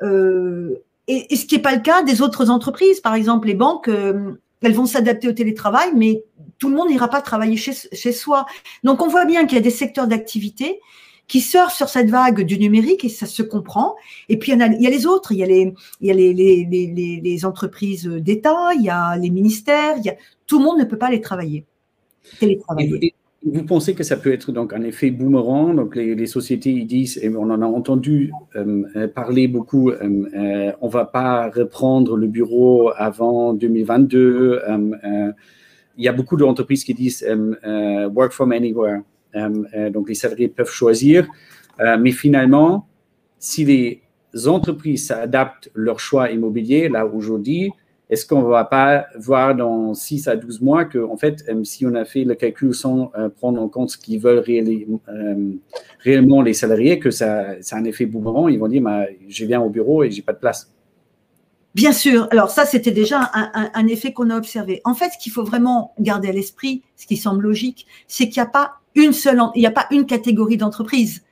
[0.03, 3.88] et, ce qui n'est pas le cas des autres entreprises, par exemple les banques.
[3.88, 6.25] elles vont s'adapter au télétravail, mais
[6.59, 8.44] tout le monde n'ira pas travailler chez soi.
[8.85, 10.81] Donc, on voit bien qu'il y a des secteurs d'activité
[11.29, 13.95] qui surfent sur cette vague du numérique et ça se comprend.
[14.29, 18.07] Et puis il y, a, il y a les autres, il y a les, entreprises
[18.07, 19.97] d'État, il y a les ministères,
[20.47, 21.64] tout le monde ne peut pas les travailler,
[23.45, 25.77] vous pensez que ça peut être donc un effet boomerang?
[25.77, 30.88] Donc les, sociétés disent, et on en a entendu euh, parler beaucoup, euh, euh, on
[30.88, 34.61] va pas reprendre le bureau avant 2022.
[35.97, 37.25] il y a beaucoup d'entreprises qui disent
[38.12, 39.03] work from anywhere.
[39.35, 41.27] Euh, euh, donc, les salariés peuvent choisir.
[41.81, 42.87] Euh, mais finalement,
[43.38, 44.03] si les
[44.47, 47.71] entreprises s'adaptent leur choix immobilier, là aujourd'hui,
[48.11, 51.87] est-ce qu'on ne va pas voir dans 6 à 12 mois que, en fait, si
[51.87, 54.43] on a fait le calcul sans prendre en compte ce qu'ils veulent
[56.01, 59.61] réellement les salariés, que ça, a un effet boomerang, ils vont dire bah, je viens
[59.61, 60.73] au bureau et j'ai pas de place.
[61.75, 62.29] Bien sûr.
[62.31, 64.81] Alors ça, c'était déjà un, un effet qu'on a observé.
[64.85, 68.41] En fait, ce qu'il faut vraiment garder à l'esprit, ce qui semble logique, c'est qu'il
[68.43, 71.23] n'y a pas une seule, il n'y a pas une catégorie d'entreprises.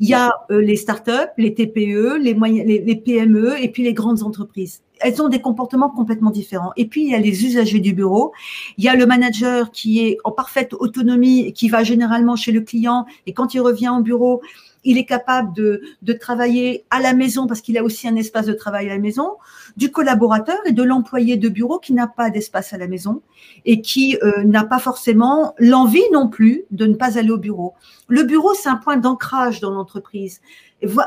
[0.00, 3.94] Il y a euh, les startups, les TPE, les, moyens, les, PME et puis les
[3.94, 4.82] grandes entreprises.
[5.00, 6.72] Elles ont des comportements complètement différents.
[6.76, 8.32] Et puis, il y a les usagers du bureau.
[8.78, 12.60] Il y a le manager qui est en parfaite autonomie, qui va généralement chez le
[12.60, 14.40] client et quand il revient au bureau,
[14.84, 18.46] il est capable de, de travailler à la maison parce qu'il a aussi un espace
[18.46, 19.32] de travail à la maison,
[19.76, 23.22] du collaborateur et de l'employé de bureau qui n'a pas d'espace à la maison
[23.64, 27.74] et qui euh, n'a pas forcément l'envie non plus de ne pas aller au bureau.
[28.08, 30.40] Le bureau, c'est un point d'ancrage dans l'entreprise.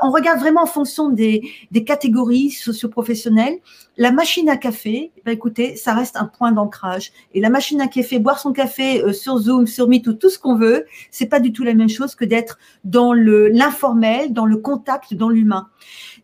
[0.01, 3.60] On regarde vraiment en fonction des, des catégories socioprofessionnelles.
[3.97, 7.12] La machine à café, ben écoutez, ça reste un point d'ancrage.
[7.34, 10.30] Et la machine à café, boire son café euh, sur Zoom, sur Meet ou tout
[10.30, 14.45] ce qu'on veut, c'est pas du tout la même chose que d'être dans l'informel, dans
[14.45, 15.67] le contact, dans l'humain.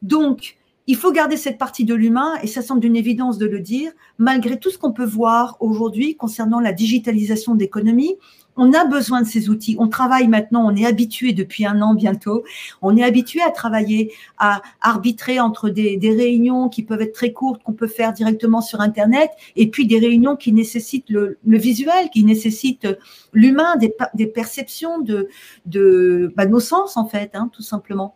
[0.01, 3.59] Donc, il faut garder cette partie de l'humain, et ça semble d'une évidence de le
[3.61, 8.15] dire, malgré tout ce qu'on peut voir aujourd'hui concernant la digitalisation d'économie.
[8.55, 9.75] On a besoin de ces outils.
[9.79, 12.43] On travaille maintenant, on est habitué depuis un an bientôt,
[12.81, 17.63] on est habitué à travailler, à arbitrer entre des, réunions qui peuvent être très courtes,
[17.63, 22.23] qu'on peut faire directement sur Internet, et puis des réunions qui nécessitent le, visuel, qui
[22.23, 22.87] nécessitent
[23.33, 28.15] l'humain, des, perceptions de, bah, nos sens, en fait, hein, tout simplement.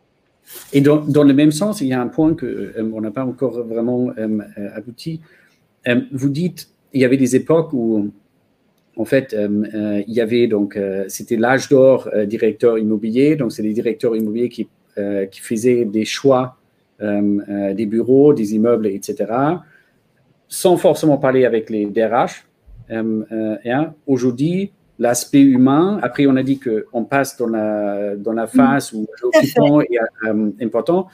[0.73, 2.45] Et dans, le même sens, il y a un point que
[2.77, 4.39] euh, n'a pas encore vraiment euh,
[4.73, 5.19] abouti.
[5.87, 8.11] Euh, vous dites, il y avait des époques où,
[8.97, 13.35] en fait, il y avait donc, c'était l'âge d'or directeur immobilier.
[13.35, 14.67] Donc, c'est les directeurs immobiliers qui,
[15.31, 16.57] qui faisaient des choix
[16.99, 19.31] des bureaux, des immeubles, etc.,
[20.47, 22.45] sans forcément parler avec les DRH.
[24.07, 25.99] Aujourd'hui, l'aspect humain.
[26.01, 30.51] Après, on a dit qu'on passe dans la, dans la phase où l'occupant est euh,
[30.61, 31.07] important.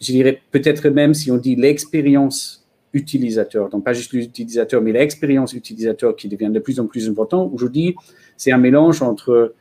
[0.00, 2.59] Je dirais peut-être même si on dit l'expérience
[2.92, 7.50] utilisateur, donc pas juste l'utilisateur, mais l'expérience utilisateur qui devient de plus en plus important.
[7.52, 7.94] Aujourd'hui,
[8.36, 9.54] c'est un mélange entre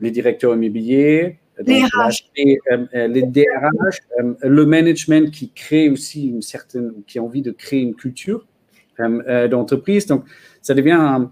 [0.00, 4.00] les directeurs immobiliers, les, euh, euh, les DRH,
[4.42, 8.46] le management qui crée aussi une certaine, qui a envie de créer une culture
[8.98, 10.06] d'entreprise.
[10.06, 10.24] Donc,
[10.62, 11.30] ça devient un,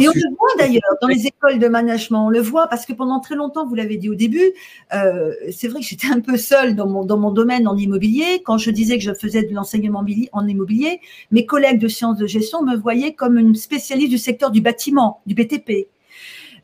[0.00, 2.92] et on le voit d'ailleurs dans les écoles de management, on le voit parce que
[2.92, 4.52] pendant très longtemps, vous l'avez dit au début,
[4.94, 8.42] euh, c'est vrai que j'étais un peu seule dans mon, dans mon domaine en immobilier.
[8.44, 12.26] Quand je disais que je faisais de l'enseignement en immobilier, mes collègues de sciences de
[12.26, 15.88] gestion me voyaient comme une spécialiste du secteur du bâtiment, du BTP.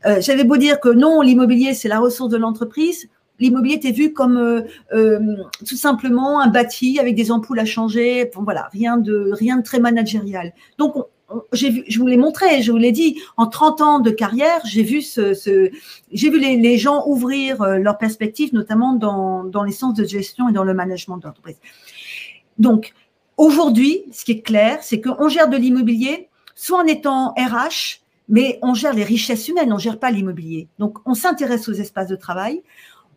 [0.05, 3.09] Euh, J'avais beau dire que non, l'immobilier, c'est la ressource de l'entreprise.
[3.41, 4.61] L'immobilier était vu comme euh,
[4.93, 5.19] euh,
[5.67, 8.29] tout simplement un bâti avec des ampoules à changer.
[8.33, 10.53] Bon, voilà, rien de rien de très managérial.
[10.77, 11.05] Donc on,
[11.53, 15.01] je vous l'ai montré, je vous l'ai dit, en 30 ans de carrière, j'ai vu
[15.01, 15.33] ce,
[16.11, 20.49] j'ai vu les, gens ouvrir euh, leurs perspectives, notamment dans, dans les sens de gestion
[20.49, 21.57] et dans le management d'entreprise.
[22.57, 22.93] Donc,
[23.37, 28.59] aujourd'hui, ce qui est clair, c'est qu'on gère de l'immobilier, soit en étant RH, mais
[28.61, 30.67] on gère les richesses humaines, on gère pas l'immobilier.
[30.79, 32.63] Donc, on s'intéresse aux espaces de travail,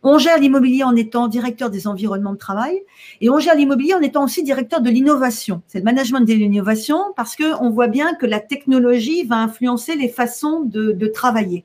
[0.05, 2.83] on gère l'immobilier en étant directeur des environnements de travail
[3.23, 5.63] et on gère l'immobilier en étant aussi directeur de l'innovation.
[5.67, 9.97] C'est le management de l'innovation parce que on voit bien que la technologie va influencer
[9.97, 11.65] les façons de, travailler.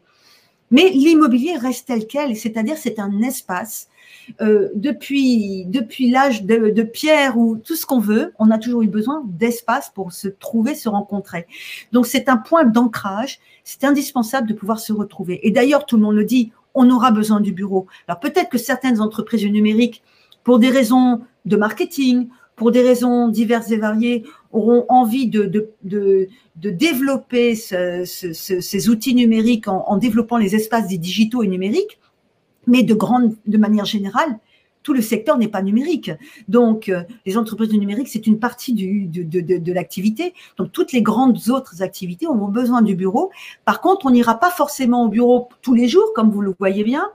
[0.71, 3.87] Mais l'immobilier reste tel quel, c'est-à-dire c'est un espace.
[4.41, 8.83] Euh, depuis depuis l'âge de, de, pierre ou tout ce qu'on veut, on a toujours
[8.83, 11.47] eu besoin d'espace pour se trouver, se rencontrer.
[11.91, 13.39] Donc c'est un point d'ancrage.
[13.63, 15.39] C'est indispensable de pouvoir se retrouver.
[15.47, 17.87] Et d'ailleurs, tout le monde le dit on aura besoin du bureau.
[18.07, 20.01] Alors peut-être que certaines entreprises du numérique,
[20.43, 25.67] pour des raisons de marketing, pour des raisons diverses et variées, auront envie de,
[26.55, 31.99] développer ces outils numériques en, développant les espaces digitaux et numériques,
[32.65, 34.39] mais de, grande, de manière générale,
[34.83, 36.11] tout le secteur n'est pas numérique.
[36.47, 40.33] Donc, euh, les entreprises du numérique, c'est une partie de, de, de l'activité.
[40.57, 43.31] Donc, toutes les grandes autres activités auront besoin du bureau.
[43.65, 46.83] Par contre, on n'ira pas forcément au bureau tous les jours, comme vous le voyez
[46.83, 47.09] bien.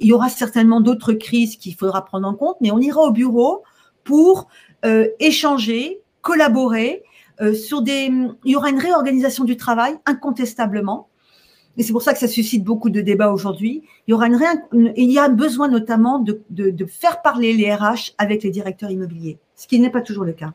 [0.00, 3.12] Il y aura certainement d'autres crises qu'il faudra prendre en compte, mais on ira au
[3.12, 3.62] bureau
[4.02, 4.48] pour
[4.84, 7.04] euh, échanger, collaborer
[7.40, 8.10] euh, sur des.
[8.44, 11.08] Il y aura une réorganisation du travail, incontestablement.
[11.76, 13.82] Et c'est pour ça que ça suscite beaucoup de débats aujourd'hui.
[14.06, 18.12] Il y aura une, il y a besoin notamment de, de, faire parler les RH
[18.18, 20.52] avec les directeurs immobiliers, ce qui n'est pas toujours le cas.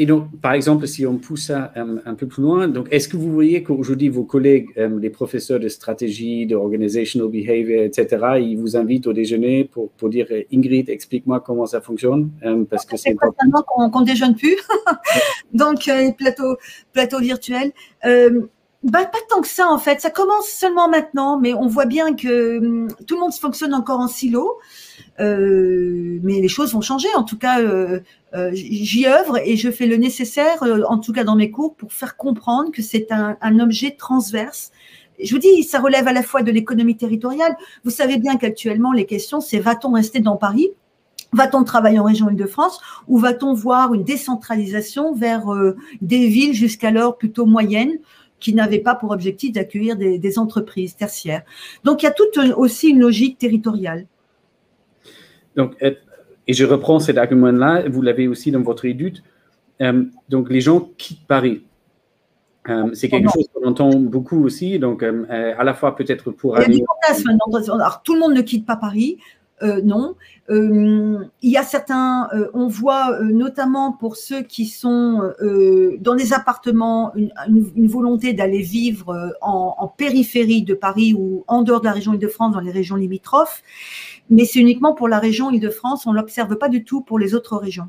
[0.00, 3.08] Et donc, par exemple, si on pousse ça euh, un, peu plus loin, donc est-ce
[3.08, 8.38] que vous voyez qu'aujourd'hui vos collègues, euh, les professeurs de stratégie, de organizational behavior, etc.,
[8.40, 12.86] ils vous invitent au déjeuner pour, pour dire Ingrid, explique-moi comment ça fonctionne, euh, parce
[12.86, 14.56] que c'est important qu'on ne déjeune plus,
[15.52, 16.56] donc plateau
[16.92, 17.72] plateau virtuel.
[18.84, 20.00] Bah, pas tant que ça en fait.
[20.00, 24.00] Ça commence seulement maintenant, mais on voit bien que hum, tout le monde fonctionne encore
[24.00, 24.58] en silo.
[25.20, 27.08] Euh, mais les choses vont changer.
[27.16, 28.00] En tout cas, euh,
[28.34, 31.92] euh, j'y œuvre et je fais le nécessaire, en tout cas dans mes cours, pour
[31.92, 34.70] faire comprendre que c'est un, un, objet transverse.
[35.20, 37.56] Je vous dis, ça relève à la fois de l'économie territoriale.
[37.84, 40.70] Vous savez bien qu'actuellement, les questions, c'est va-t-on rester dans Paris?
[41.32, 42.80] Va-t-on travailler en région Île-de-France?
[43.08, 45.46] Ou va-t-on voir une décentralisation vers
[46.00, 47.98] des villes jusqu'alors plutôt moyennes?
[48.40, 51.42] Qui n'avait pas pour objectif d'accueillir des, entreprises tertiaires.
[51.84, 54.06] Donc il y a toute aussi une logique territoriale.
[55.56, 59.22] Donc, et je reprends cet argument-là, vous l'avez aussi dans votre étude.
[60.28, 61.62] donc, les gens quittent Paris.
[62.92, 66.58] c'est quelque chose qu'on entend beaucoup aussi, donc à la fois peut-être pour...
[66.60, 69.18] Il y a Alors, tout le monde ne quitte pas Paris.
[69.62, 70.14] Euh, non.
[70.50, 75.32] Euh, il y a certains, euh, on voit notamment pour ceux qui sont
[76.00, 81.86] dans des appartements, une, volonté d'aller vivre en, périphérie de Paris ou en dehors de
[81.86, 83.62] la région Île-de-France, dans les régions limitrophes.
[84.30, 87.56] Mais c'est uniquement pour la région Île-de-France, on l'observe pas du tout pour les autres
[87.56, 87.88] régions.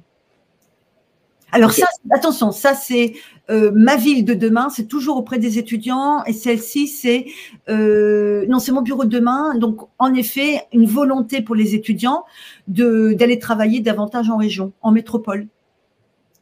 [1.52, 3.14] Alors ça, attention, ça c'est
[3.50, 7.26] euh, ma ville de demain, c'est toujours auprès des étudiants et celle-ci c'est
[7.70, 9.56] euh, non c'est mon bureau de demain.
[9.56, 12.26] Donc en effet une volonté pour les étudiants
[12.68, 15.48] de d'aller travailler davantage en région, en métropole.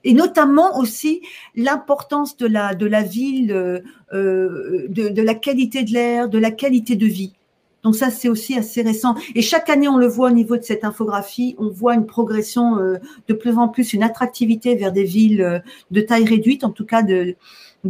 [0.03, 1.21] Et notamment aussi
[1.55, 6.51] l'importance de la de la ville, euh, de, de la qualité de l'air, de la
[6.51, 7.33] qualité de vie.
[7.83, 9.15] Donc ça, c'est aussi assez récent.
[9.35, 12.79] Et chaque année, on le voit au niveau de cette infographie, on voit une progression
[12.79, 15.59] euh, de plus en plus, une attractivité vers des villes euh,
[15.91, 17.35] de taille réduite, en tout cas de,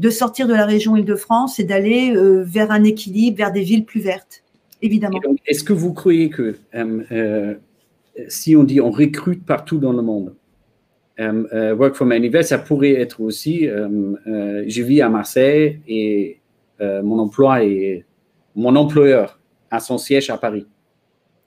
[0.09, 4.01] sortir de la région Île-de-France et d'aller euh, vers un équilibre, vers des villes plus
[4.01, 4.43] vertes,
[4.81, 5.19] évidemment.
[5.45, 6.57] Est-ce que vous croyez que
[8.27, 10.35] si on dit on recrute partout dans le monde,
[11.19, 16.39] Work from Anywhere, ça pourrait être aussi, je vis à Marseille et
[16.79, 18.05] mon emploi est
[18.55, 19.36] mon employeur
[19.71, 20.65] à son siège à Paris.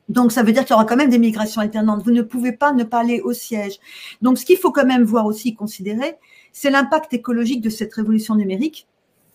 [0.08, 2.02] Donc, ça veut dire qu'il y aura quand même des migrations alternantes.
[2.02, 3.78] Vous ne pouvez pas ne pas aller au siège.
[4.22, 6.16] Donc, ce qu'il faut quand même voir aussi, considérer,
[6.52, 8.88] c'est l'impact écologique de cette révolution numérique.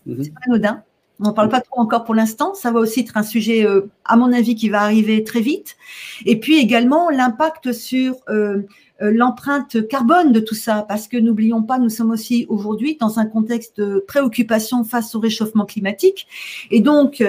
[0.06, 0.24] Mhm.
[0.24, 0.84] C'est pas anodin.
[1.20, 2.54] On n'en parle pas trop encore pour l'instant.
[2.56, 5.78] Ça va aussi être un sujet, euh, à mon avis, qui va arriver très vite.
[6.26, 8.64] Et puis également l'impact sur euh,
[9.02, 13.18] euh, l'empreinte carbone de tout ça, parce que n'oublions pas, nous sommes aussi aujourd'hui dans
[13.18, 16.28] un contexte de préoccupation face au réchauffement climatique.
[16.70, 17.24] Et donc,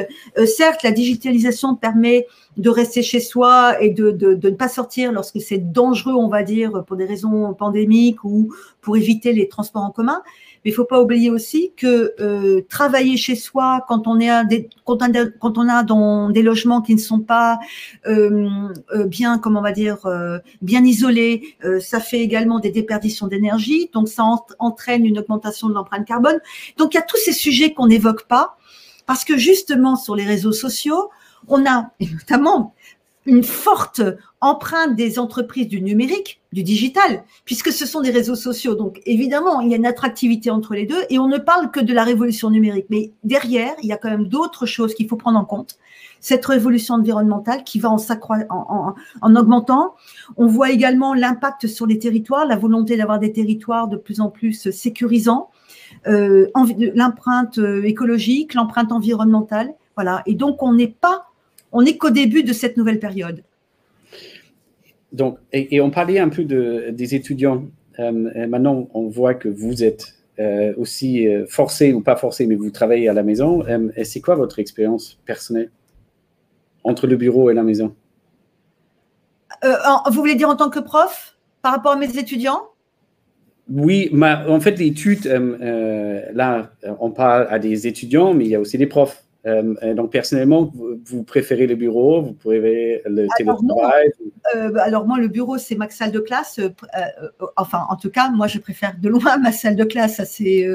[0.46, 4.10] certes, la digitalisation permet de rester chez soi et de
[4.42, 8.96] ne pas sortir lorsque c'est dangereux, on va dire, pour des raisons pandémiques ou pour
[8.96, 10.22] éviter les transports en commun.
[10.66, 14.42] Mais il faut pas oublier aussi que euh, travailler chez soi quand on est à
[14.42, 17.60] des, quand, on a, dans des logements qui ne sont pas
[18.08, 18.48] euh,
[18.92, 23.28] euh bien, comment on va dire, euh, bien isolés, euh, ça fait également des déperditions
[23.28, 23.90] d'énergie.
[23.92, 24.24] Donc ça
[24.58, 26.40] entraîne une augmentation de l'empreinte carbone.
[26.78, 28.56] Donc il y a tous ces sujets qu'on n'évoque pas
[29.06, 31.10] parce que justement sur les réseaux sociaux,
[31.46, 32.74] on a et notamment
[33.26, 34.00] une forte
[34.40, 38.74] empreinte des entreprises du numérique, du digital, puisque ce sont des réseaux sociaux.
[38.74, 41.80] Donc évidemment, il y a une attractivité entre les deux et on ne parle que
[41.80, 42.86] de la révolution numérique.
[42.88, 45.76] Mais derrière, il y a quand même d'autres choses qu'il faut prendre en compte.
[46.20, 47.98] Cette révolution environnementale qui va en,
[48.48, 49.94] en, en augmentant.
[50.36, 54.30] On voit également l'impact sur les territoires, la volonté d'avoir des territoires de plus en
[54.30, 55.50] plus sécurisants,
[56.06, 56.48] euh,
[56.94, 59.74] l'empreinte euh, écologique, l'empreinte environnementale.
[59.94, 60.22] Voilà.
[60.26, 61.26] Et donc, on n'est pas
[61.72, 63.42] on n'est qu'au début de cette nouvelle période.
[65.12, 67.64] Donc, et, on parlait un peu de, des étudiants.
[67.98, 68.12] Euh,
[68.46, 72.70] maintenant, on voit que vous êtes euh, aussi euh, forcé ou pas forcé, mais vous
[72.70, 73.64] travaillez à la maison.
[74.04, 75.70] c'est quoi votre expérience personnelle
[76.84, 77.94] entre le bureau et la maison?
[79.62, 82.62] Vous voulez dire en tant que prof par rapport à mes étudiants?
[83.68, 88.76] Oui, en fait, l'étude, là, on parle à des étudiants, mais il y a aussi
[88.78, 89.25] des profs.
[89.46, 90.72] Euh, euh, donc, personnellement,
[91.04, 94.10] vous, préférez le bureau, vous préférez le télétravail
[94.56, 96.58] euh, Alors, moi, le bureau, c'est ma salle de classe.
[97.56, 100.20] enfin, en tout cas, moi, je préfère de loin ma salle de classe.
[100.24, 100.66] C'est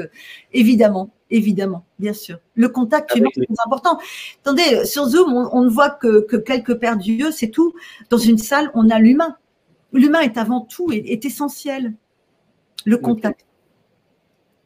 [0.52, 2.38] évidemment, évidemment, bien sûr.
[2.54, 3.98] Le contact humain, c'est important.
[4.42, 7.74] Attendez, sur Zoom, on, ne voit que, que quelques paires d'yeux, c'est tout.
[8.08, 9.36] Dans une salle, on a l'humain.
[9.92, 11.92] L'humain est avant tout, est, est essentiel.
[12.86, 13.44] Le contact.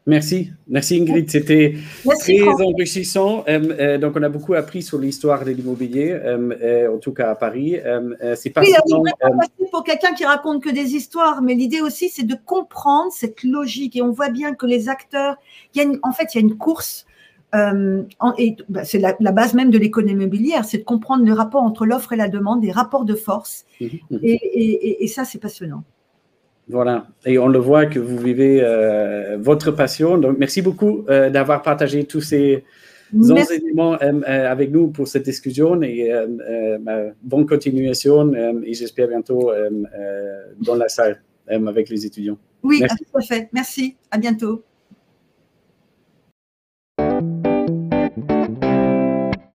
[0.08, 1.74] Merci, merci Ingrid, c'était
[2.20, 3.44] très enrichissant.
[3.48, 7.32] Euh, euh, donc on a beaucoup appris sur l'histoire de l'immobilier, euh, en tout cas
[7.32, 7.76] à Paris.
[8.36, 12.22] c'est pas oui, facile pour quelqu'un qui raconte que des histoires, mais l'idée aussi c'est
[12.22, 15.38] de comprendre cette logique et on voit bien que les acteurs,
[15.74, 17.04] il y a en fait il y a une course.
[17.52, 21.84] et bah, c'est la, base même de l'économie immobilière, c'est de comprendre le rapport entre
[21.84, 23.64] l'offre et la demande, des rapports de force.
[23.80, 25.82] Mmh mmh et, et ça, c'est passionnant.
[26.68, 30.18] Voilà, et on le voit que vous vivez euh, votre passion.
[30.18, 32.64] Donc, merci beaucoup euh, d'avoir partagé tous ces
[33.14, 36.10] enseignements euh, avec nous pour cette discussion et
[37.22, 38.32] bonne continuation.
[38.34, 39.52] et j'espère bientôt
[40.60, 42.38] dans la salle avec les étudiants.
[42.64, 43.48] Oui, tout à fait.
[43.52, 43.96] Merci.
[44.10, 44.65] À bientôt.